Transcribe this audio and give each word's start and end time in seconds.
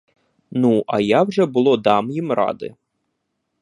Ну, 0.49 0.83
а 0.87 0.99
я 1.01 1.23
вже 1.23 1.45
було 1.45 1.77
дам 1.77 2.11
їм 2.11 2.31
ради! 2.31 2.75